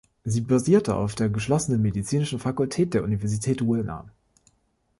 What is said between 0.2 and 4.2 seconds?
Sie basierte auf der geschlossenen Medizinischen Fakultät der Universität Wilna.